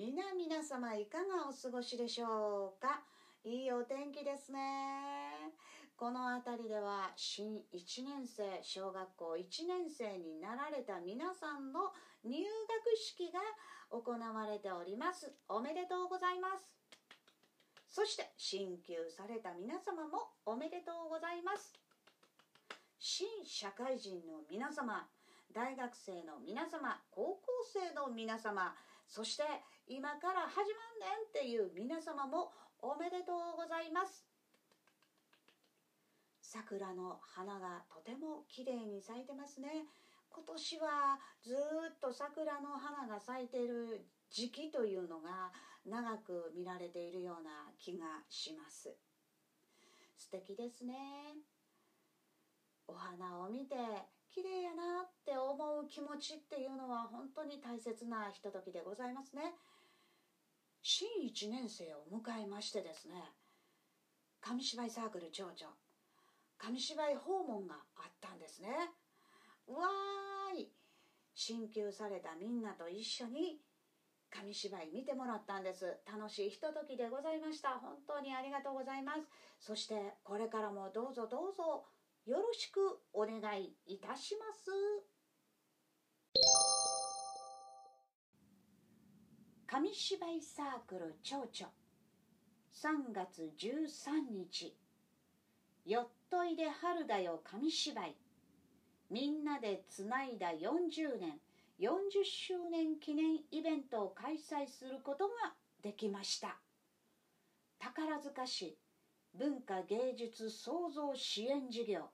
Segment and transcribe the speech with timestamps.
[0.00, 3.02] 皆皆様いかがお過ごしでしょうか？
[3.44, 5.52] いいお天気ですね。
[5.94, 11.92] この辺りでは新1年生小学校1年生になられた皆さんの
[12.24, 13.40] 入学式が
[13.92, 15.34] 行われております。
[15.50, 16.72] おめでとうございます。
[17.90, 21.76] そして進級された皆様もおめでとうございます。
[22.98, 25.06] 新社会人の皆様
[25.52, 28.72] 大学生の皆様高校生の皆様
[29.10, 29.42] そして
[29.88, 34.24] 今から始まんねんっていう皆様もおめでとうございます。
[36.40, 39.86] 桜の花がとても綺麗に咲いてますね。
[40.30, 41.56] 今年はず
[41.90, 45.50] っと桜の花が咲いてる時期というのが
[45.84, 48.94] 長く見られているような気がします。
[50.16, 50.94] 素敵ですね。
[52.86, 53.74] お花を見て
[54.32, 59.54] 綺麗やなって思う気持ちっていうのは本当に大切なひとときでございますね。
[60.82, 63.14] 新1年生を迎えましてですね
[64.40, 65.66] 紙芝居サークル長女
[66.56, 68.68] 紙芝居訪問があったんですね。
[69.66, 70.72] わーい
[71.34, 73.60] 進級されたみんなと一緒に
[74.30, 75.98] 紙芝居見てもらったんです。
[76.06, 77.80] 楽しいひとときでございました。
[77.80, 79.26] 本当にありがとうございます。
[79.58, 81.86] そしてこれからもどうぞどうぞ
[82.26, 84.70] よろしくお願いいたします。
[89.66, 91.72] 紙芝居サークル蝶々。
[92.74, 94.76] 3月13日。
[95.86, 98.16] よっといで春だよ紙芝居。
[99.10, 101.40] みんなでつないだ40年。
[101.80, 106.58] 40周年記念イベントを開催することができました。
[107.78, 108.76] 宝塚市
[109.34, 112.10] 文化芸術創造支援事業。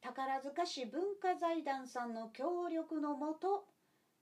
[0.00, 3.64] 宝塚市文化財団さんの協力のもと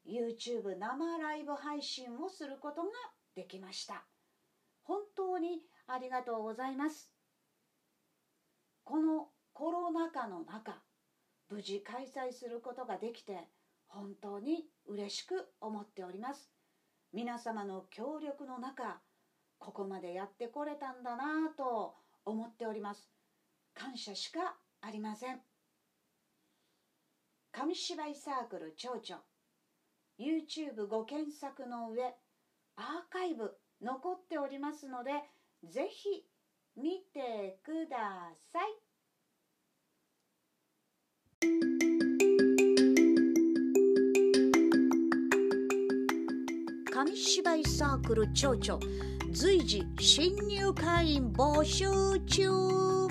[0.06, 2.88] YouTube 生ライブ配信をすることが
[3.34, 4.04] できました。
[4.84, 7.10] 本当にありがとうございます。
[8.84, 10.80] このコロナ禍の中
[11.50, 13.48] 無事開催することができて
[13.86, 16.50] 本当に嬉しく思っております。
[17.12, 19.00] 皆様の協力の中
[19.64, 23.08] ここまでやってこれたんだなぁと思っております。
[23.74, 25.40] 感謝しかありません。
[27.52, 29.22] 紙芝居サークル蝶々
[30.18, 32.02] YouTube ご検索の上
[32.76, 35.12] アーカイブ残っておりますので
[35.62, 36.24] ぜひ
[36.76, 38.62] 見てください。
[46.92, 51.86] 紙芝居サークル蝶々随時新入会員募集
[52.26, 53.08] 中。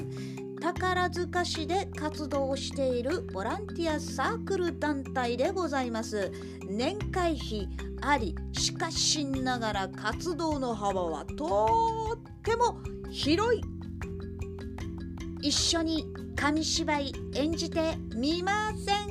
[0.62, 6.32] 宝塚市で活動しているボランティアサークル団体でございます。
[6.70, 7.68] 年会費
[8.02, 12.78] ありしかしながら活動の幅はとっても
[13.10, 13.62] 広い。
[15.42, 16.06] 一緒に
[16.36, 19.11] 紙芝居演じてみませ